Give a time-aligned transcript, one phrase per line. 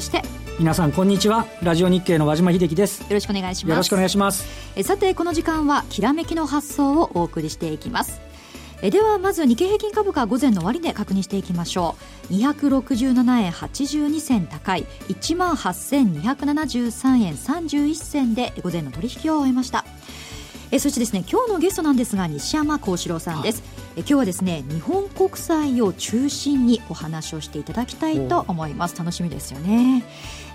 [0.00, 0.22] そして
[0.58, 1.46] 皆さんこんにちは。
[1.62, 3.02] ラジオ日経の和島秀樹です。
[3.02, 3.70] よろしくお願いします。
[3.70, 4.46] よろしくお願いします。
[4.74, 8.22] えさてこの時間はきらめきの発想をお送りしていきます。
[8.80, 11.96] えではまず日経平均株価午前の終値確認していきましょ
[12.30, 12.32] う。
[12.32, 14.86] 267円82銭高い。
[15.10, 19.84] 1万8273円31銭で午前の取引を終えました
[20.70, 23.62] えそしてですね今日のゲストなんですが西山幸四郎さんです、
[23.96, 28.96] え今日はですね日本国債を中心にお話をしていただきたいと思います。
[28.96, 30.04] 楽しみですよね。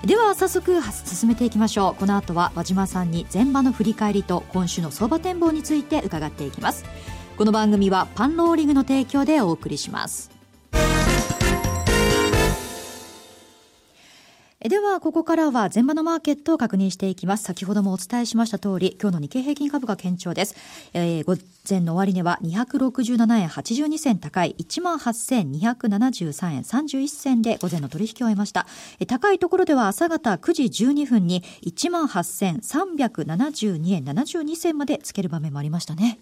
[0.06, 1.96] では早速進めていきましょう。
[1.96, 6.86] この後は和島さんに前場の振り返りと今週の相場展望について伺っていきます。
[7.38, 10.35] この番組はパンローリングの提供でお送りします
[14.68, 17.44] では、ここからは前場のマーケットを確認していきます。
[17.44, 20.56] 先ほどもお伝えしました通り、今日の日経平均株価堅調です。
[20.94, 21.38] えー、午
[21.70, 28.66] 前の終値は267円82銭高い18,273円31銭で午前の取引を終えました。
[29.00, 36.18] え高いところでは朝方9時12分に18,372円72銭までつける場面もありましたね。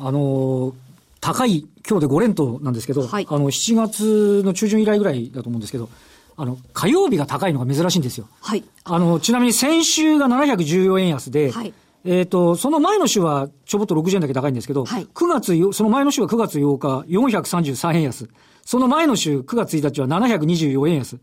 [0.00, 0.74] あのー
[1.20, 5.90] 高い、今日で5連投なんですけど、はい、あの、7月の中旬以来ぐらいだと思うんですけど、
[6.36, 8.28] あの、火曜日が高いのが珍しいんですよ。
[8.40, 8.64] はい。
[8.84, 11.72] あの、ちなみに先週が714円安で、はい。
[12.04, 18.28] えっ、ー、と、その前の週はちょぼっと60円だけ高いんですけど、はい、9月、その前の週は9月8日、433円安。
[18.64, 21.18] その前の週、9月1日は724円安。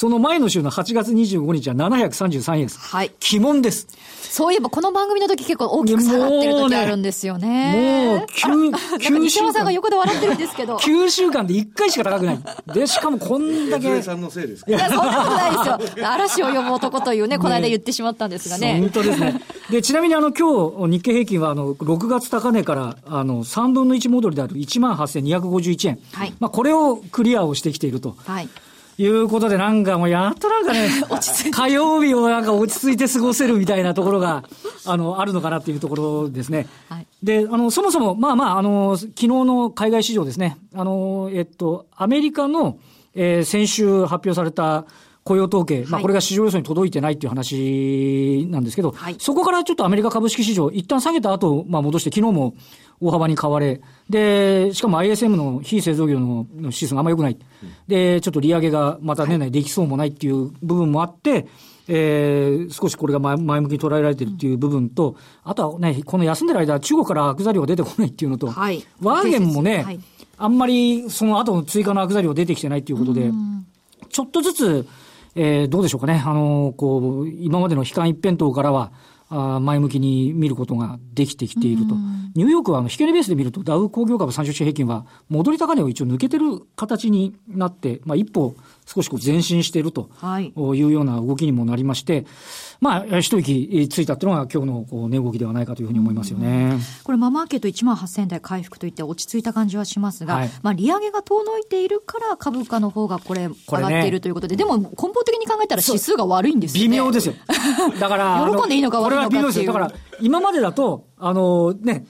[0.00, 2.78] その前の週の8月25日は733円です。
[2.78, 3.10] はい。
[3.32, 3.88] 鬼門です。
[4.22, 8.18] そういえばこの番組の時結構大きく下がってる時あるんですよね。
[8.20, 9.52] もう、9、9週間。
[9.52, 10.76] さんが横で笑ってるんですけど。
[10.76, 12.38] 9週間で1回しか高くない。
[12.72, 14.00] で、しかもこんだけ。
[14.00, 14.70] さんのせいですか？
[14.70, 16.06] いや、そんなことないですよ。
[16.06, 18.78] 嵐を呼ぶ男というね、この間言ってしまったんですがね。
[18.78, 19.40] 本当ですね。
[19.68, 25.98] で、ちなみにあの、今日、日経平均はあの、6月高値から、あの、3分の1戻りである18,251円。
[26.12, 26.32] はい。
[26.38, 28.14] まあ、これをクリアをしてきていると。
[28.24, 28.48] はい。
[28.98, 30.88] いうことで、なんかもうやっとなんかね、
[31.52, 34.42] 火曜日をなんか落ち着いて過ごせるみたいなところが、
[34.86, 36.66] あの、あるのかなっていうところですね。
[36.88, 42.78] はい、で、あの、そもそも、まあまあ、あの、昨日の海外市場ですね、あの、えっと、アメリカの、
[43.14, 44.84] えー、先週発表された
[45.28, 52.54] 雇用統計、まあ、これが市場予想に届いてないっていう話なんですけど、はい、そこからちょっとアメリカ株式市場、一旦下げた後、まあ、戻して、昨日も
[52.98, 57.38] 大幅に買われ、で、しかも ISM の非製造業の指数があんま良くない。
[57.86, 61.46] で、ちょっと利上げがまた年内できそうもないっていう部分もあって、
[61.88, 70.00] えー、少しこれが前前向きに捉えられてるっていう部分と、あとはね、この休んでる間、中国から悪材料が出てこないっていうのと、はい、ワーゲンもね、はい、
[70.38, 73.30] あんまりその後の追加の悪材料が出てきてないっていうことで、
[74.10, 74.86] ちょっとずつ、
[75.34, 78.92] えー、どうでしょうかね、あの、こう、今までの悲観一辺倒からは、
[79.30, 81.94] あ前向きに見ることができてきていると。
[82.34, 88.54] ニューヨークはあの、引け値ベースで見ると、ダウ工業株30種平均は、戻り高値を一応抜けてる形になって、まあ、一歩
[88.86, 90.08] 少しこう前進していると
[90.74, 92.24] いうような動きにもなりまして、
[92.80, 96.78] まあ、一息ついたっていうのが今日のこう値動きではないかというふうに思いますよね。
[97.02, 106.88] これ、まあ、マーケット1万8000台回復といって落ち着いた感じはしますが、はい、まあ、利上げが遠のいているから株価の方がこれ、上がっているということで、ね、でも根本的に考えたら指数が悪いんですよね。
[106.88, 107.34] 微妙ですよ。
[107.98, 109.42] だから、喜んでいいのか悪いのかっていう。
[109.42, 109.66] これは微妙ですよ。
[109.66, 112.06] だから、今までだと、あのね、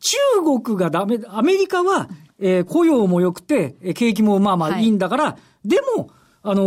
[0.00, 6.08] 中国がダメ、アメリカは、えー、雇用も良くて、景気もまあまあいいんだから、はい、でも、
[6.48, 6.62] あの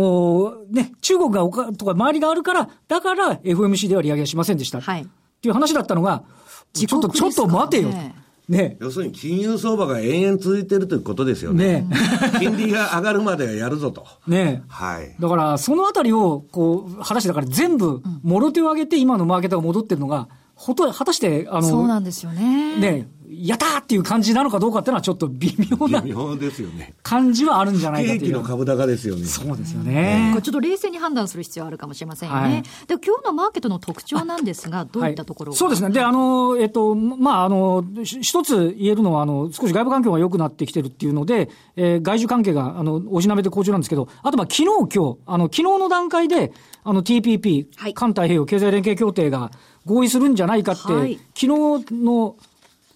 [0.70, 4.80] ー、ね、中国がおか、とか周りがあるから、だから FMC では利上げはしませんでした。
[4.80, 5.02] はい。
[5.02, 5.06] っ
[5.40, 6.22] ていう話だったのが、
[6.72, 7.88] ちょっと、ちょっと待てよ。
[8.50, 8.76] ね。
[8.80, 11.82] 要するに金融相場が延々続いてるということですよね。
[11.82, 11.96] ね
[12.38, 14.06] 金利が上がるまでやるぞと。
[14.26, 15.16] ねはい。
[15.18, 22.76] だから、そのあたりを、こう、果たしてだから全部、もろ手を挙げて今のマーケットが戻ってるのが、ほと、果たして、あの、そうなんですよね。
[22.78, 28.32] ねやったーっていう感じなのかどうかっていうのはちょっと微妙な微妙ですよね感じはあるんじゃないかという。
[28.32, 29.24] の株高ですよね。
[29.24, 30.30] そうですよね。
[30.32, 32.42] これちょっと冷静に判断する必要あるかもしれませんよね。
[32.42, 35.90] はい、で今日のマーケットの特徴なんですが、どういったところ、はい、そうですね。
[35.90, 46.52] で、あの、えっと、まあ、あの、一つ言えるのは、あの、少し外部環境が良くなってきてるっていうので、えー、外需関係が、あの、おしなべて好調なんですけど、あと、まあ、昨日、今日、あの、昨日の段階で、
[46.84, 49.50] あの、TPP、はい、環太平洋経済連携協定が
[49.86, 51.46] 合意するんじゃないかって、はい、昨日
[51.92, 52.36] の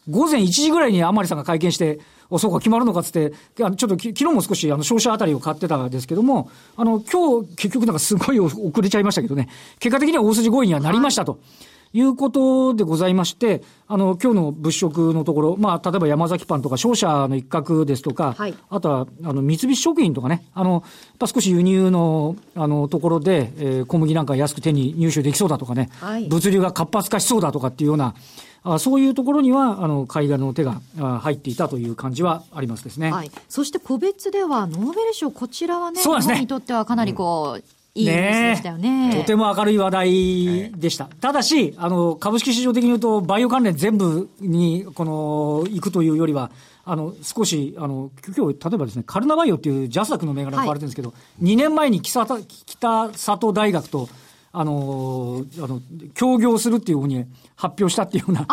[0.09, 9.49] 午前1時ぐらいに甘利さんが会見して、おそうか、決まるのかっつって、ちょっとき昨日も少しあの消費者あたりを買ってたんですけども、あの今日結局なんかすごい遅れちゃいましたけどね、
[9.79, 11.33] 結果的には大筋合意にはなりましたと。
[11.33, 20.83] はいいうことでございまして、あの、今日の物色のところ、まあ、例えば山崎パンとか商社の一角ですとか、はい、あとは、あの、三菱食品とかね、あの、やっ
[21.21, 28.17] ぱ少し輸入の、あの、ところで、えー、小麦なんか安く手に入手できそうだとかね、はい、物流が活発化しそうだとかっていうような、
[28.65, 30.81] あそういうところには、あの、海外の手が
[31.21, 33.13] 入っていたという感じはありますですね。
[33.13, 33.31] はい。
[33.49, 37.63] そして個別では、ノーベル賞、こちらはね、そうですね日本にとってはかなりこう、うん
[37.97, 39.09] いいニュースでしたよね。
[39.11, 41.05] ねとても明るい話題でした。
[41.05, 46.51] ただし、あの、株式市場的に言うと、バイオ関連全部に、この、行くというよりは、
[46.85, 52.27] あの、少し、あの、今日、例えばですね、カルナバイオっていうジャスダックの銘柄が買われてるんですけど、はい、2年前に北
[52.67, 54.09] 北里大学と、
[54.55, 55.81] あの、あの、
[56.15, 58.47] 協業するっていうふうに発表したっていうような。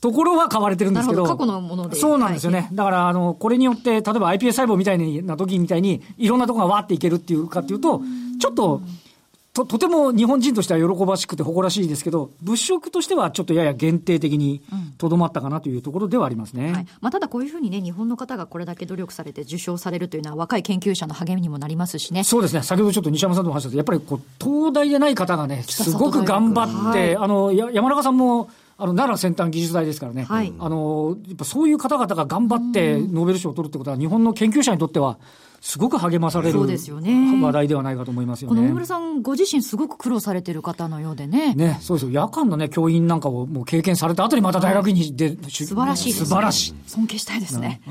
[0.00, 1.24] ところは買われてるんですけど。
[1.24, 1.96] 過去のもので。
[1.96, 2.68] そうなんですよね。
[2.72, 8.00] だから、あの、これによって、例えば iPS 細胞みたいな時みたいに、いろんなところがわっていけるっていうかっていうと、
[8.40, 8.82] ちょっと、
[9.52, 14.62] と、とても日本人としては喜ばしくて誇らしいですけど、物色としてはちょっとやや限定的に
[14.98, 16.68] とどまったかなというところではありますね。
[16.68, 22.22] うんはい、まあ、ただこういうふうにね、日本の方がこれだけ努力されて受賞されるというのは若い研究者の励みにもなりますしね。
[22.22, 22.62] そうですね。
[22.62, 30.22] 先ほどちょっと西山さんとも話したやっぱりこう、東大でない方がね、すごく頑張って、はい、あの、山中さんも、あの、奈良先端技術大ですからね。
[30.22, 30.52] はい。
[30.58, 35.18] あの、やっぱそういう方々が頑張ってノーベル賞を取るってことは、日本の研究者にとっては、
[35.60, 38.56] すごく励まされる話題ではないかと思いますよね。
[38.56, 41.54] この大村さん、ご自身、すごく苦労されてる方のようでね。
[41.54, 42.12] ね、そうですよ。
[42.12, 46.74] 夜間のね、教員なんかをもう経験された後にまた大学にで、素晴らしいです、ね、素晴らしい。
[46.86, 47.82] 尊敬したいですね。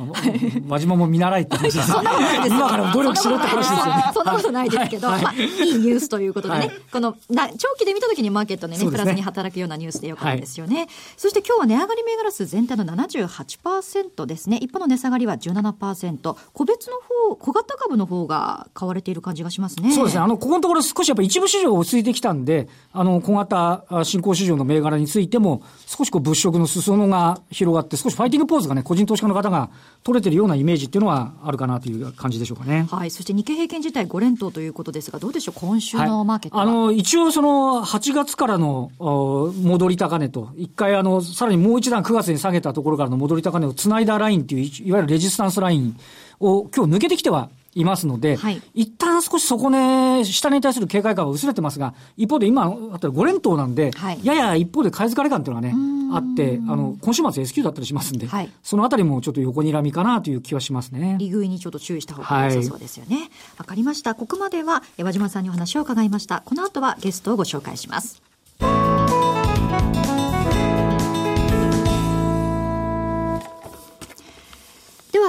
[0.67, 2.55] 真島も見習いって話ですそんなことないです。
[2.55, 4.03] 今から努力しろって話ですよね。
[4.13, 10.87] そんなことないですけど、まあ、いいニュースということでね、このな、長期で見たときにマーケットでね、プラスに働くようなニュースでよかったですよね。
[11.17, 14.57] そして今日は値上がり銘柄数全体の78%ですね。
[14.57, 16.35] 一般の値下がりは17%。
[16.53, 16.97] 個別の
[17.29, 19.91] 方、小型株の方が買われている感じがしますね。
[19.93, 20.21] そうですね。
[20.21, 29.69] あの、ここのところ少しやっぱ一部市場落ち着いてきたんで、あの、小型新興市場の銘柄についても、少しこう物色の裾野が広がって、少しファイティングポーズがね、個人投資家の方が
[30.03, 32.87] 取れてるようなイメージっていうのはあるかなという感じでしょうかね。
[32.89, 33.11] はい。
[33.11, 45.97] そして日経平均自体5連投ということですが、どうでしょう、今週のマーケットは、はい、あの、一応その8月からの戻り高値と、一回あの、さらにもう一段9月に下げたところからの戻り高値をつないだラインっていう、いわゆるレジスタンスライン
[46.39, 55.75] を今日抜けてきてはいますので、はい、一旦少し底値、下値に対する警戒感は薄れてますが、一方で今、あと5連投なんで、はい、やや一方で買い疲れ感というのがね、
[56.11, 61.17] あって、あの、今週末 S q だったりしますんで、はい、そのあたりもちょっと横にらみかなという気はしますね。
[61.19, 63.17] 利食いにちょっと注意した方が良さそうですよね。
[63.17, 64.15] わ、はい、かりました。
[64.15, 66.41] ここまでは、和島さんにお話を伺いました。
[66.45, 68.28] この後はゲストをご紹介します。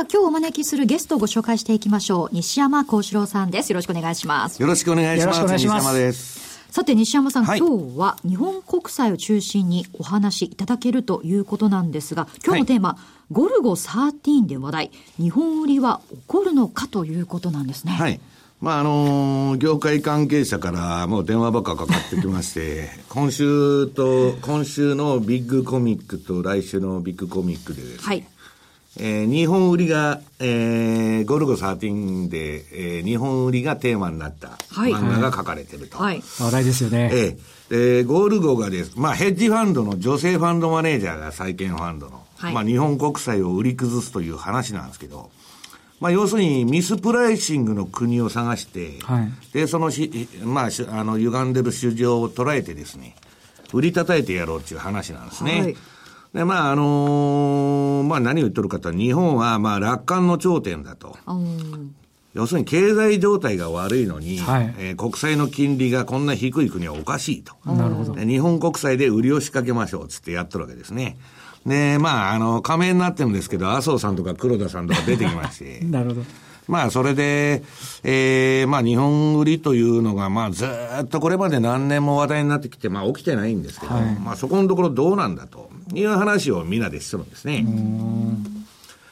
[0.00, 2.29] は今日お招きするゲストをご紹介していきましょう。
[2.32, 3.70] 西山幸四郎さんです。
[3.70, 4.61] よろしくお願いします。
[4.62, 5.43] よろしくお願いします。
[5.43, 6.64] 西山です。
[6.70, 12.99] さて西山さん、はい、今日は日本国債を中心にお話いただけるということなんですが、今日のテーマ、はい、
[13.31, 17.93] ゴルゴ13で話題、日本売りは起こるのかということなんですね。
[17.93, 18.20] はい。
[18.58, 28.26] まああのー、業界関係者からもう電話ばっかかかってきまして、 今週と、今週のビッグコミックと来週のビッグコミックでですね、はい、
[28.98, 35.98] えー、日本売りが、えー、ゴルゴ13で、えー、日本売りがテーマになった漫画が書かれてると。
[35.98, 36.22] はい。
[36.40, 37.37] 話題ですよね。
[37.72, 45.31] えー、ゴルゴがです、まあ、ヘッジファンドの女性ファンドマネージャーが債券ファンドの、はい、まあ、日本国債を売り崩すという話なんですけど、
[46.00, 53.15] まあ、要するにミスプライシングの国を探して、はい、で、そのし、まあ、あの、歪んでる市場を捉えてですね、
[53.72, 55.60] 売り叩いてやろうっていう話なんですね。
[55.60, 55.76] はい
[56.34, 61.17] で、まあ、あのー、まあ、何を言っとるかと日本は、まあ、楽観の頂点だと。
[62.34, 67.55] 要するに経済状態が悪いのに、はい、えー、国債の金利がこんな低い国はおかしいと。
[67.67, 68.15] なるほど。
[68.15, 71.17] 日本国債で売りを仕掛けましょうつってやっとるわけですね。
[71.67, 75.81] で、まあ、あの、加盟になってるんですけど、麻生さんとか黒田さんとか出てきまして。
[75.91, 76.22] なるほど。
[76.70, 77.65] まあ、それで、
[78.05, 80.65] ええー、まあ、日本売りというのが、まあ、ず
[81.03, 87.67] っとこれまで何年も話題になってきて、まあ、起きてないんですけど、はい、まあ、そこのところどうなんだという話をみんなでしとるんですね。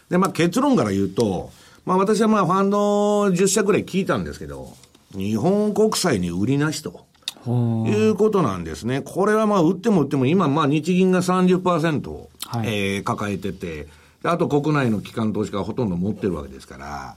[0.08, 1.50] で、まあ、結論から言うと、
[1.84, 2.78] まあ、私はまあ、ファンド
[3.24, 4.76] 10社くらい聞いたんですけど、
[5.10, 7.08] 日本国債に売りなしと。
[7.46, 9.00] いうことなんですね。
[9.00, 13.88] これはまあ、売っても売っても、今、まあ、日銀が30%を、はい、えー、抱えてて、
[14.22, 17.16] あと国内の機関投資家がほとんど持ってるわけですから、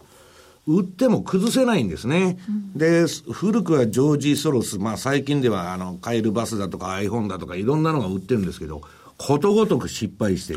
[0.67, 2.37] 売っても崩せないんですね。
[2.47, 8.81] うん、で、古くはジョージ・ソロス、まあ最近ではあの、カエルバスだとか iPhone だとかいろんなのが売ってるんですけど、
[9.17, 10.55] ことごとく失敗して、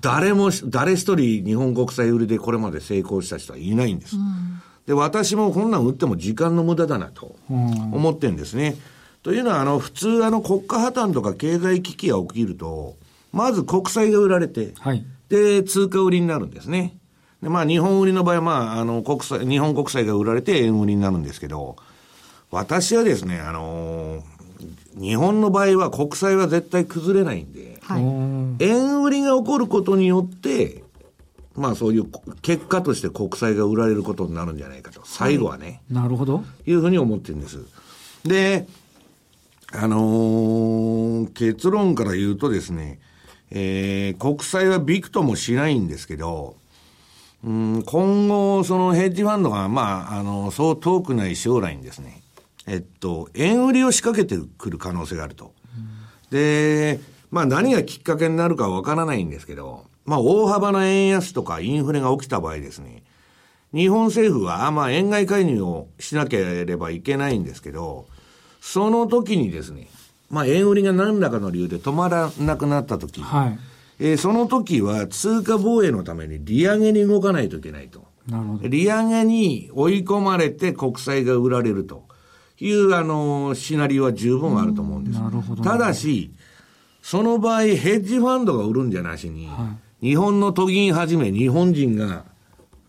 [0.00, 4.16] 誰も、誰一人日本国債売りでこれまで成功した人はいないんです。
[4.16, 8.76] うん、で、私もこんなん売っても時間の無駄だなと思ってるんですね。
[9.22, 12.96] というのは、あの、普通あの国家破綻とか経済危機が起きると、
[13.32, 16.96] まず国債が売られて、はい、で、通貨売りになるんですね。
[17.42, 21.76] で、まあ、日本売りの場合は、まあ、あの、国債、日本国債が売られて円売りになるんですけど、
[22.50, 30.82] 私はですね、あのー、日本の場合は国債は絶対崩れないんで、はい、円売りが起こることによって、
[31.54, 32.06] まあそういう
[32.42, 35.02] 結果として国債が売られることになるんじゃないかと。
[35.04, 35.82] 最後はね。
[35.90, 36.42] なるほど。
[36.66, 37.58] いうふうに思ってるんです。
[38.24, 38.66] で、
[39.72, 43.00] あのー、結論から言うとですね、
[43.50, 46.56] えー、国債はびくともしないんですけど、
[47.44, 52.22] うん、今後、そのヘッジファンドが、まあ、あの、そう遠くない将来にですね、
[52.66, 55.54] えっと、円売りを仕掛けてくる可能性があると。
[55.76, 55.80] う
[56.34, 63.02] ん、で、まあ何がきっかけになるかわからないんですけど、まあ大幅な円安とかインフレが起きた場合ですね、
[63.72, 68.06] 日本政府は、まあ円買い介入をしなければいけないんですけど、
[68.60, 69.88] その時にですね、
[70.30, 73.58] まあ円売りが何らかの理由で止まらなくなった時、はい、
[73.98, 78.06] えー、その時は通貨防衛のために利上げに動かないといけないと。
[78.28, 78.68] なるほど。
[78.68, 82.04] 利上げに追い込まれて国債が売られると
[82.58, 85.18] いう、あの、シナリオは十分あると思うんです。
[85.18, 85.62] なるほど。
[85.62, 86.32] ただし、
[87.02, 92.24] その場合、ヘッジファンドが売るんじゃなしに、はい、日本の都銀はじめ日本人が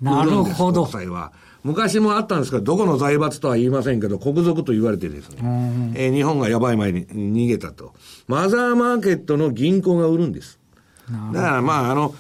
[0.01, 1.31] 売るんです、国債は。
[1.63, 7.93] 昔もあったんですけど、どこの財閥とは言いませんけど、国賊と言われてですね、えー、日本がやばい前に逃げたと。
[8.27, 10.58] マザーマーケットの銀行が売るんです。
[11.33, 12.13] だからまあ、あの、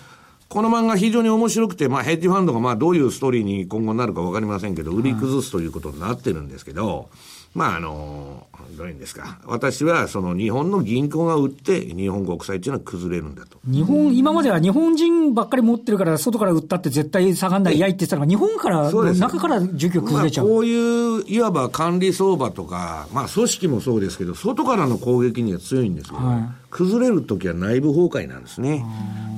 [0.49, 7.09] この漫画非常に面白くて、まあヘッジファンドがまあどういうストーリーに今後なるかわかりませんけど、売り崩すということになってるんですけど、
[7.53, 9.39] まああの、どういうんですか。
[9.45, 13.57] 私はその日本の銀行が売って日本国債っていうのは崩れるんだと。
[13.65, 20.45] 日本、今までは日本人ばっかり持ってるから外から売ったって絶対下がんない、やいって言ってたのが日本から、中から需給崩れちゃう。
[20.45, 28.85] まあ、こういう、いわば管理相場とか、まあ組織もそうですけど、外からの攻撃には強いんですけど、はい、崩れるときは内部崩壊なんですね。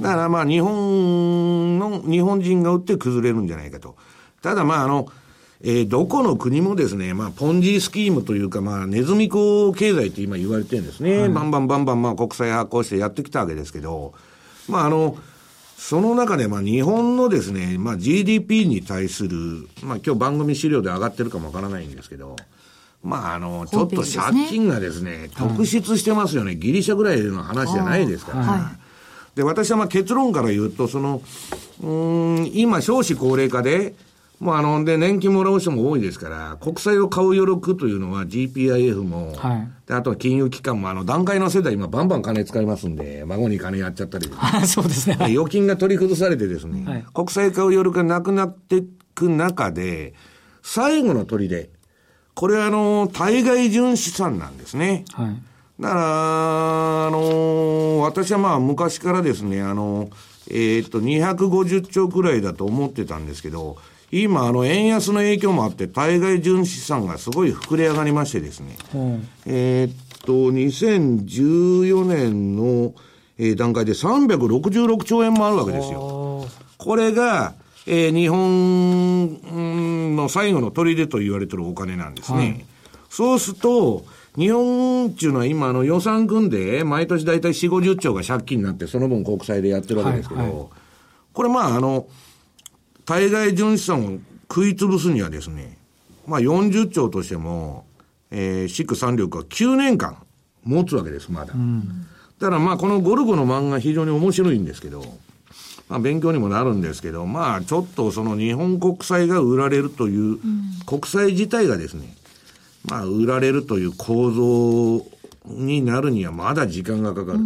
[0.01, 3.95] だからまあ日本の、日本人が売って崩れるんじゃないかと。
[4.41, 5.07] ただまああの、
[5.63, 11.19] えー、どこの国もですね、まあ、ポンジスキームというか、まあ、ネズミ講経済って今言われてるんですね。
[11.19, 14.13] はい、バンバンバンバン、まあ、国債発行してやってきたわけですけど、
[14.67, 15.17] まあ、あの、
[15.77, 22.35] その中で、まあ、日本のですね、まあ、GDP に対する、まあ、今日番組資料で上がってるかもわからないんですけど、
[23.03, 25.65] まあ、あの、ちょっと借金がですね、特筆
[25.97, 26.55] してますよね。
[26.55, 28.57] ギリシャぐらいの話じゃないですから、は
[29.33, 31.21] い、で、私はまあ結論から言うと、その、
[31.81, 31.87] う
[32.41, 33.95] ん、今少子高齢化で、
[34.41, 44.27] もうあの、で、年金もらう人も多いですから、国債を買う余力というのは GPIF も、はい、であとは金融機関も、あの、段階の世代今バンバン金使いますんで、孫に金やっちゃったり。
[44.65, 45.17] そうですね。
[45.19, 50.15] 預金が取り崩されてですね、はい、国債買う余力がなくなっていく中で、
[50.63, 51.69] 最後の砦、
[52.33, 55.05] これはあの、対外純資産なんですね。
[55.13, 55.35] はい。
[55.79, 60.09] だから、あの私はまあ昔からですね、あの、
[60.49, 63.77] えー、っと、250兆くらいだと思ってたんですけど、
[64.11, 72.93] 今、あの、円安の影響もあって、対外純資産がすごい膨れ上がりましてですね、うん、えっと、2014年の、
[73.37, 76.45] えー、段階で366兆円もあるわけですよ。
[76.77, 77.53] これが、
[77.87, 82.37] えー、日本の最後の砦と言われてるお金なんですね。
[82.37, 82.65] はい、
[83.09, 84.05] そうすると、
[84.37, 90.65] 日本っていうのは今あの予算組んで、毎年大体4、50兆が借金になって、その分国債でやってるわけですけど、はいはい、
[91.33, 92.07] これまああの、
[93.11, 95.77] 対外純資産を食い潰すにはですね、
[96.25, 97.83] まあ40兆としても、
[98.31, 100.15] えー、シック三力は9年間
[100.63, 101.53] 持つわけです、まだ。
[101.53, 102.07] うん、
[102.39, 105.03] だからまあこのゴルゴの漫画非常に面白いんですけど、
[105.89, 110.39] まあ勉強にもなるんですけど、まあちょっとその日本国債が売られるという、うん、
[110.85, 112.15] 国債自体がですね、
[112.85, 115.05] まあ売られるという構造
[115.47, 117.39] になるにはまだ時間がかかる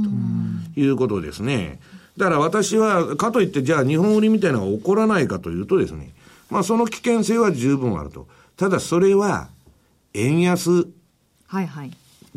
[0.73, 1.79] ということですね。
[1.89, 6.11] うんだから私は、かといって、じゃあ日本売りみたいなのが起こらないかというとですね、
[6.49, 8.27] まあその危険性は十分あると。
[8.55, 9.49] ただそれは、
[10.13, 10.87] 円安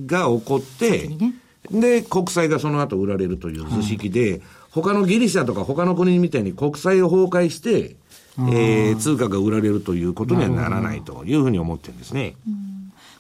[0.07, 1.35] が起こって、ね、
[1.71, 7.97] で、国債がその後売られるという図式で、はい、他のギリシャとか他の国みたいに国債を崩壊して、
[8.39, 12.35] えー、通貨が売られるということにはならないというふうに思ってるんですね。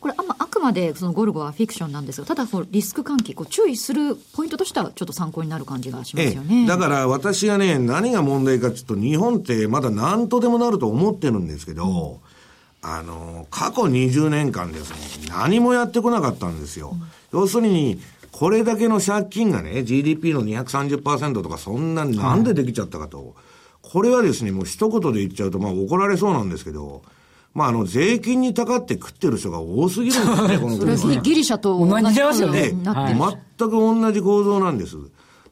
[0.00, 0.37] これああく
[0.68, 6.66] までそのゴルゴはフィクションなんですが、ただそのリスク喚起、こう注意するポイントとしてはちょっと参考になる感じがしますよね。
[6.66, 12.20] だから私がね、何が問題かというと、日本ってまだ何とでもなると思ってるんですけど、
[12.84, 14.90] うん、あの、過去20年間です
[15.22, 16.90] ね、何もやってこなかったんですよ。
[17.32, 17.98] うん、要するに、
[18.30, 23.18] これだけの借金がね、GDP の230%とか、そんな、なんでできちゃったかと。
[23.18, 23.26] はい、
[23.80, 27.02] これはですね、もう一言で言っちゃうと、まあ怒られそうなんですけど、
[27.58, 31.22] まあ、あの、税金にたかって食ってる人が多すぎるんですね、 この国は。
[31.22, 33.18] ギリシャと同じ構造になってる、
[33.58, 34.96] 全く同じ構造なんです。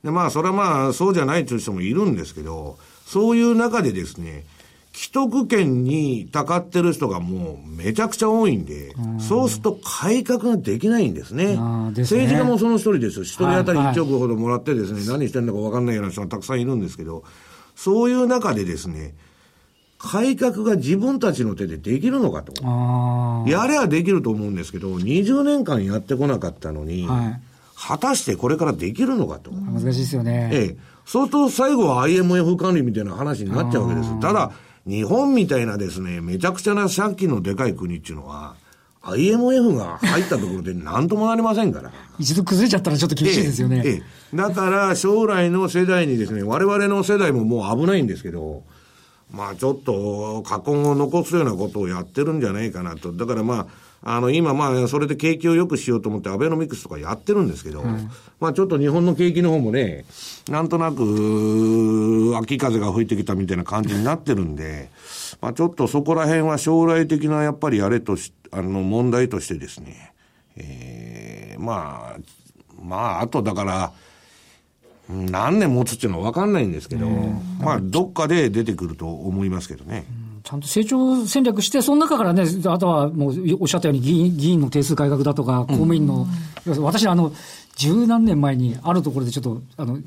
[0.04, 4.44] で、まあ、それはまあ、そうじゃないという人もいるんですけど、そういう中でですね、
[4.92, 11.56] 既得権にたかってる人がもうめちゃくちゃ多いんで、うそうすると改革ができないんですね。
[11.56, 11.60] すね
[12.02, 13.25] 政治家もその一人ですよ。
[13.25, 17.25] 一人当たり1億ほどもらってですね、はい、何してんだか分かんないような人がたくさんいるんですけど、
[17.75, 19.14] そういう中でですね、
[19.98, 22.52] 改革が自分たちの手でできるのかと。
[23.48, 27.40] やればできると思うんですけど、20年間やってこなかったのに、はい、
[27.76, 29.50] 果たしてこれからできるのかと。
[29.50, 30.50] 難しいですよね。
[30.52, 30.76] ええ。
[31.06, 34.20] そうすると最後は IMF 管理みたいな話になっちゃうわけです。
[34.20, 34.52] ただ、
[34.86, 38.54] 日本みたいなですね、めちゃくちゃな借金のでかい国っていうのは、
[39.02, 41.92] IMF が入ったところで何ともなりませんから。
[42.18, 43.82] 一度崩れちゃったらちょっと厳しいですよね。
[43.84, 44.02] えええ
[44.34, 48.62] え、だから将来の世代にですね、我々の世代ももう危ないんですけど、
[49.30, 53.12] まあちょっと過根を残すようなことをやってるんじゃないかなと。
[53.12, 53.68] だからま
[54.02, 57.83] あ、あの今まあそれで景気を良くしようと思ってアベノミクスとかやってるんですけど、
[58.38, 60.04] まあちょっと日本の景気の方もね、
[60.49, 64.90] なんとなく秋風が吹いてきたみたいな感じになってるんで、
[65.40, 70.12] まあちょっとそこら辺は将来的なやっぱりあれとし、あの問題としてですね、
[70.56, 72.18] ええー、まあ、
[72.80, 73.92] まああとだから、
[75.08, 77.08] 何年持つっていうのは分かんないんですけど、
[77.60, 80.04] まあ、どっかで出てくると思いますけどね。
[80.42, 86.26] ちゃんと成長戦略して、その中からね、あとはもうおっしゃったように議員、議員の定数改革だとか、公務員の、
[86.78, 87.32] 私、あの、
[87.76, 89.99] 十何年前にあるところでちょっと、あの、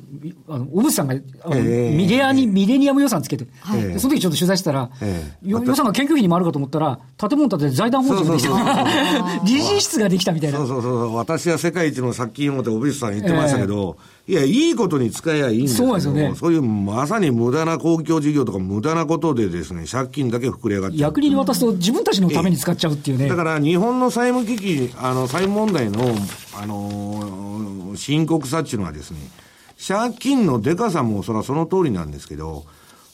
[0.47, 8.87] あの小渕さんが、あの、えー、ミレアに、ミレニアム予算つけて、はい、その時ちょっと取材したら、えー、予算が研究費にもあるかと思ったら、建物建てて財団法人ができた。
[9.45, 10.57] 理事室ができたみたいな。
[10.57, 11.15] そうそうそう。
[11.15, 16.35] 私は世界一の借金を持って小渕さん言ってましたけど、えーいや、いいことに使えばいいんですそうですよね。
[16.35, 23.27] そういうまさに無駄な公共事業とか無駄なことでですね、借金だけ膨れ上がって逆に渡すと自分たちのために使っちゃうっていうね。
[23.27, 26.15] だから日本の債務危機、あの、債務問題の、
[26.55, 29.19] あのー、深刻さっていうのはですね、
[29.85, 32.65] 借金のでかさもそれはその通りなんですけど、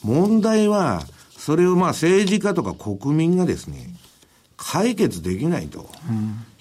[0.03, 1.03] 問題は、
[1.37, 3.89] それをまあ政治家とか国民がですね、
[4.57, 5.89] 解決できないと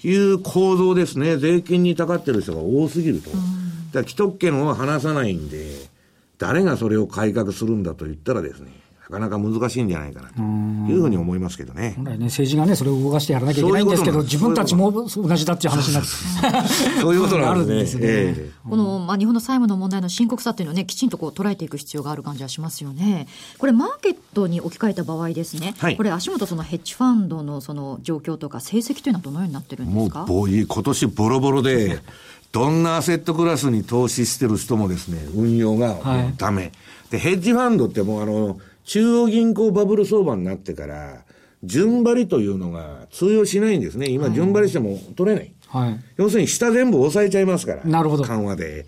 [0.03, 1.37] いう構造ですね。
[1.37, 3.31] 税金にたかってる人が多すぎると。
[3.31, 5.89] うんだ既得権を話さないんで、
[6.37, 8.71] 誰がそれを改革するんだと言ったらですね、
[9.09, 11.93] なかなか難しいんじゃないかなというふうに思いますけどね。
[11.95, 16.05] 本来ね、政治がね、それを動かしてやらなきゃいけないんですけど、自分たちも同じだっていう話になる。
[17.01, 18.01] そういうことなんですね。
[18.03, 23.27] えー、この、まあ、日本の債務の問題の深刻さっていうのはね、きちんとこう捉えていく必要がある感じはしますよね。
[23.59, 30.25] これ、マーケットに置き換えた場合ですね、はい、これ、足元そのヘッジファンドのその状況とか成績というのはどのようになってるんですか？
[30.25, 31.99] もう、今年ボロボロで、
[32.51, 35.97] どんなアセットクラスに投資してる人もですね、運用が
[36.37, 36.61] ダメ。
[36.61, 36.71] はい、
[37.11, 41.25] で、ヘッジファンドってもうあの、中央銀行バブル相場になってから、
[41.63, 44.09] 順張りというのが通用しないんですね。
[44.09, 45.51] 今、順張りしても取れない。
[45.67, 47.83] はい、要するに下全部押さえちゃいますから。
[47.83, 48.23] なるほど。
[48.23, 48.85] 緩和で。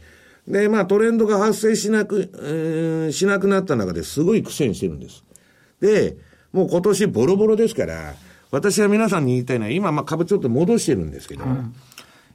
[0.47, 5.23] で、まあトレンドが発生しなく、えー、しなくなった中ですごい苦戦してるんです。
[5.81, 6.15] で、
[6.53, 8.13] もう今年ボロボロですから、
[8.51, 11.43] 私は皆さんに言いたいのは、今まあ株ちょっと戻してるんですけど、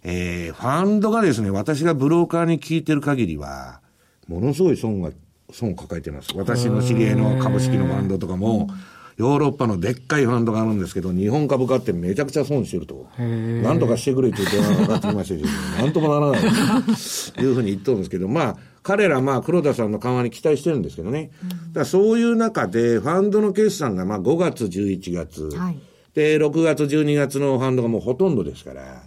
[0.03, 3.81] えー、ファンドがですね、私がブローカーに聞いてる限りは、
[4.29, 5.11] ものすごい損が、
[5.51, 6.29] 損を抱えてます。
[6.37, 8.69] 私の知り合いの株式のファンドとかも、
[9.17, 13.09] ヨーロッパのでっかいファンドがあるんですけど、日本株買ってめちゃくちゃ損してると。
[13.19, 15.49] なんとかしてくれっていう電話がかかってきましたけど、
[15.85, 16.41] なんともならない。
[16.41, 21.31] というふうに言っとるんですけど、まあ、彼らまあ黒田さんの緩和に期待してるんですけどね。
[21.73, 25.49] だそういう中で、ファンドの決算がまあ5月、11月。
[25.57, 25.79] はい
[26.15, 29.03] で、6月、12月のファンドがもうほとんどですから、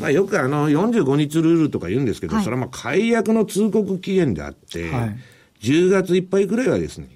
[0.00, 5.16] まあよくあの45日ルールとか言うんですけど、はい、それはまあ解約の通告期限であって、はい、
[5.62, 7.08] 10月いっぱいくらいはですね、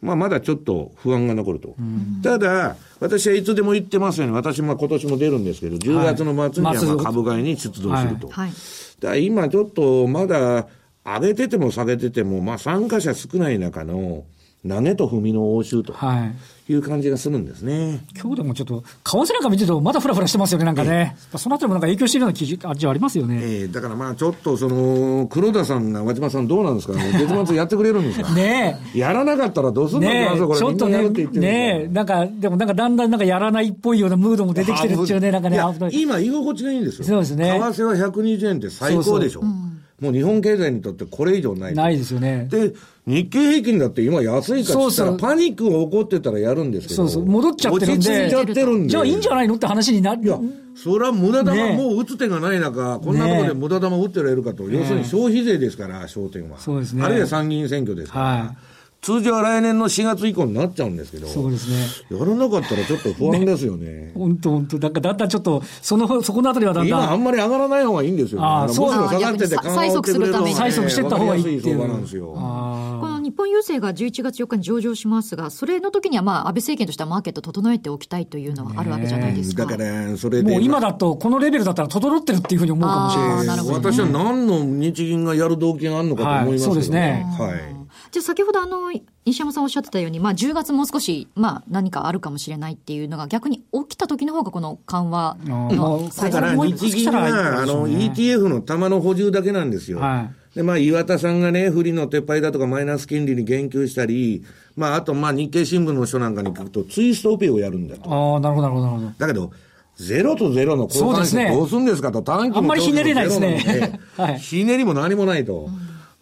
[0.00, 1.74] まあまだちょっと不安が残ると。
[2.22, 8.28] ただ、私はいつでも言ってますように、私も今年も出るんですけど、10月の末にはまあ株買いに出動すると。
[8.28, 8.52] はい、
[9.00, 10.66] だ今ちょっとまだ
[11.04, 14.24] 上げてても下げてても、まあ参加者少ない中の
[14.66, 15.92] 投げと踏みの応酬と。
[15.92, 16.34] はい
[16.72, 18.00] いう感じがするんですね。
[18.18, 21.14] 今日でもちょっと、為替なんか見てると、まだふらふらしてますよね、なんかね。
[21.32, 23.38] えー、そのあたりもなんか影響しているような感じはありますよね。
[23.42, 27.12] えー、だからまあ、ちょっと、その、黒田さんが、和島さんどうなんですかね。
[27.12, 28.32] 月末やってくれるんですか？
[28.32, 35.60] ねやらなかったらどうするんだねこれ、ちょっとね、ねなんか、でもなんかだんだんなんかやらないっぽいようなムードも出てきてるっていうね、なんかね。
[35.92, 37.04] 今、居心地がいいんですよ。
[37.04, 37.60] そうですね。
[37.60, 39.40] 為替は120円って最高でしょ。
[39.42, 41.74] そうそううんもう日本経済にとってこれ以上ない。
[41.74, 42.46] ないですよね。
[42.50, 42.74] で、
[43.06, 46.96] 日経平均だって今安いからったらパニックが起こってたらやるんですけど。
[46.96, 47.94] そうそう、戻っちゃってるんで。
[47.96, 48.88] 落ち着いちゃってるんで。
[48.90, 50.22] じゃあいいんじゃないのって話になる。
[50.22, 50.38] いや、
[50.74, 54.64] それは無駄玉、もう打つ手がない中、こんなところで無駄玉打ってられるかと。
[54.64, 56.58] 要するに消費税ですから、焦点は。
[56.58, 57.02] そうですね。
[57.02, 58.24] あるいは参議院選挙ですから。
[58.24, 58.73] はい
[59.04, 62.16] 通常は来年の4月以降になっちゃうんですけど、そうですね。
[62.18, 64.12] やらなかったらちょっと不安ですよね。
[64.14, 67.00] 本当本当だからだんだんちょっと、その、そこのあたりはだんだん。
[67.00, 68.46] 今あんまり上がらない方がいいんですよ、ね。
[68.46, 71.86] ああ、そう下がってて緩和してくれる催促してった方がいいっていう。
[71.86, 72.28] なんですよ。
[72.32, 79.66] この日本郵政が11月4日に上場しますが、それの時にはまあ安倍政権としてはマーケット整えておきたいというのはあるわけじゃないですか。
[79.66, 80.50] だから、それで。
[80.50, 83.66] もう今だと、このレベルだったら整ってるっていうふうに思うかもしれない。
[83.66, 87.26] 私は何の日銀がやる動機があるのかと思いますけど、はい、そうですね。
[87.38, 87.83] はい。
[88.14, 88.92] じゃあ先ほどあの、
[89.24, 99.98] 西山さんおっしゃってたように、まあ10月もう少し、まあ何かあるかもしれないっていうのが逆に起きた時の方がこの緩和のだから日銀は、あの、ETF の玉の補充だけなんですよ。
[99.98, 100.56] はい。
[100.58, 104.44] で、まあ、岩田さんがね、不利の撤廃だとかマイナス金利に言及したり、
[104.76, 108.08] まあ、あと、まあ、日経新聞の人なんかに聞くと、ツイストオペをやるんだと。
[108.08, 109.12] ああ、なるほど、なるほど、なるほど。
[109.18, 109.50] だけど、
[109.96, 113.98] ゼロとゼロの交換してどうするんですかと、短期のあんまりひねれないですね。
[114.16, 115.68] はい、ひねりも何もないと。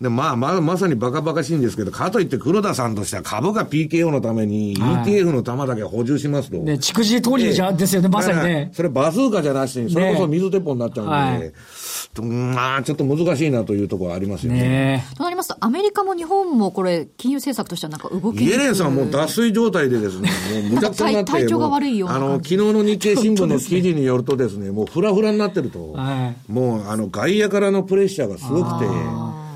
[0.02, 6.56] で、まあ、まあ、まさにバカバカしいんですけど、かといって黒田さんとしては株価 PKO のために ETF の玉だけ補充しますと。
[6.56, 8.70] ね、蓄字通りじゃ、ですよね、まさにね。
[8.72, 14.60] それバスーカじゃなしに、それこそ水鉄砲になっちゃうんで、ね、まあ、ちょっと難しいなというところはありますよね。
[14.60, 28.86] ねとなりますと、アメリカも日本もこれ、金融政策としてはなんか動きイエレンさんもう脱水状態でですね、 もうむちゃくちゃになって、体調が悪いよあの、昨日の日経新聞の記事によるとですね、もうフラフラになってると、はい、もうあの、外野からのプレッシャーがすごくて、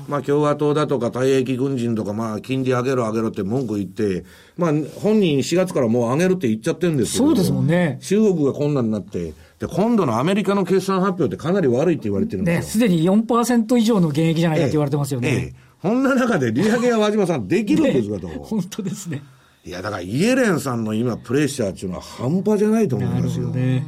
[0.07, 4.23] まあ、共和党だとか、退役軍人とか、まあ、金利上げろ上げろって文句言って、
[4.55, 7.99] まあ、本人4月からもう上げるって言っちゃってるんですけど、そうですもんね。
[8.01, 12.61] 中国が困難になって、で、今度のアメリカの決算発表ってかなり悪いって言われてるんですよ。
[12.61, 15.29] ね、すでに4%以上の減益じゃないかって言われてますよね。
[15.29, 18.27] ええええ、こんな中で利上げは和島さんできるんですかと。
[18.43, 19.23] 本当ですね。
[19.65, 23.47] いや、だからイエレンさんの今プレッシャーっていうのは半端じゃないと思いますよ。
[23.49, 23.85] ね。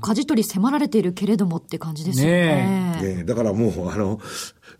[0.00, 2.96] 舵取り迫られているけれどもって感じですよね。
[3.00, 4.20] ねねだからもう、あの、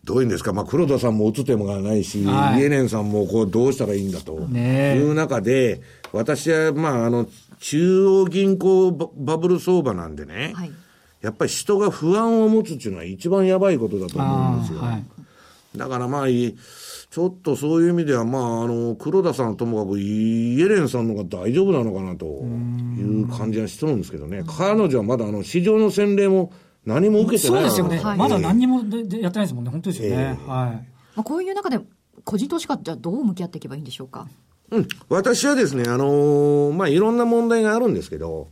[0.04, 5.80] どういうんですか、まあ、黒田さんも打つ手もがないし、はい、イエレンさんもこうどうしたらいいんだという中で、
[6.12, 7.26] 私は、まあ、あの、
[7.60, 10.72] 中央銀行バブル相場なんでね、はい、
[11.20, 14.80] やっぱり人が不安を持つっていうのは一番やばいことだと思うんですよ。
[14.80, 15.04] はい、
[15.76, 24.42] だからまあ、ちょっとそういう意味では、まあ、あの、黒田さんともかくイエレンさんの方が大丈夫なのかなという感じはしてるんですけどね。
[24.48, 26.52] 彼女はまだあの、市場の洗礼も
[26.84, 28.16] 何も受けてないそうですよね。
[28.16, 29.70] まだ何にもででやってないですもんね。
[29.70, 30.38] 本当ですよね。
[30.40, 30.74] えー、はい。
[31.14, 31.78] まあ、こういう中で、
[32.24, 34.26] 個人投資家ってどう向き合っていけばいいんでしょうか？
[34.70, 34.88] うん。
[35.08, 38.48] 私はですね、あのー、まあ、いろんな問題があるんですけど、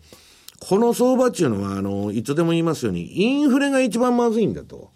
[0.60, 4.90] この相場っていうのは、あの、いつでも言いますように、インフレが一番まずいんだと。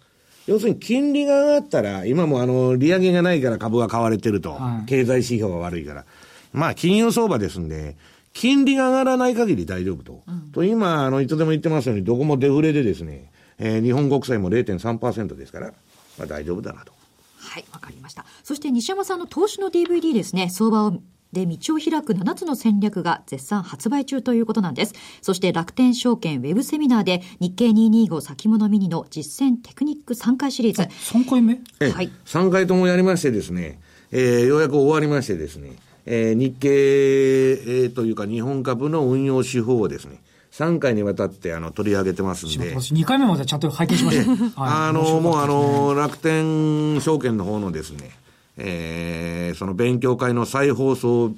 [0.45, 4.51] 要するに金利が上がったら、今もあの、利上げがないから株が買われてると。
[4.51, 6.05] はい、経済指標が悪いから。
[6.53, 7.97] まあ、金融相場ですんで、
[8.35, 10.21] 金利が上がらない限り大丈夫と。
[10.27, 15.73] うん、と、今、あの、いつでも言ってますように、どこもデフレでですね、えー、日本国債も0.3%ですから、
[16.17, 16.91] まあ、大丈夫だなと。
[17.37, 18.25] はい、わかりました。
[18.43, 20.99] そして西山さんの投資の DVD ですね、相場を
[21.31, 24.93] で道を開く7つの戦略が絶賛発売中ということなんです。
[25.21, 30.83] そして楽天証券ウェブセミナーで日経225先物ミニの実践テクニック3回シリーズ。
[30.83, 31.59] 3回目？
[31.79, 32.09] はい。
[32.25, 33.79] 3回ともやりましてですね、
[34.11, 35.73] えー、ようやく終わりましてですね、
[36.05, 42.75] えー、日経、えー、というか日本株の運用手法をですね、3回にわたってあの取り上げてますんで。
[42.75, 44.31] 2回目までちゃんと拝見しました。
[44.87, 48.11] あの、もうあの、楽天証券の方のですね、
[48.57, 51.31] えー、その勉強会の再放送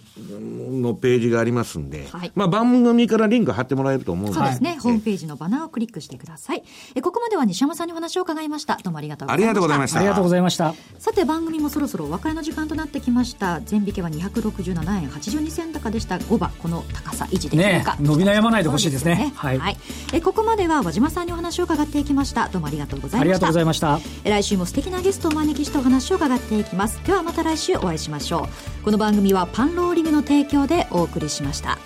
[0.70, 4.34] のページがありますんで、はい、まあ番組からリンク貼ってもらえると思うんで。
[4.34, 4.78] そうですね。
[4.80, 6.64] ホームページのバナーをクリックしてください。
[6.96, 8.78] えここまでは西山さんにお話を伺いました。
[8.84, 9.48] どうもありがとうございました。
[9.48, 10.00] ありがとうございました。
[10.00, 10.76] ありがとうございました。
[11.00, 13.62] さて番組もそろそろお別れの時間となってきました。
[13.62, 16.18] 全引けは267円82銭高でした。
[16.18, 17.96] 5番、この高さ維持できるか。
[17.96, 19.16] ね、伸び悩まないでほしいですね。
[19.16, 19.78] すねはい、はい。
[20.14, 22.50] えここまでは和島さんにお話を伺っていきました。
[22.50, 23.22] どうもありがとうございました。
[23.22, 24.00] ありがとうございました。
[24.24, 27.00] え来週も素敵なゲストをお招きしてお話を伺っていきます。
[27.08, 28.50] ではまた来週お会いしましょ
[28.82, 28.84] う。
[28.84, 31.78] この番組はパンローリングの提供でお送りしました。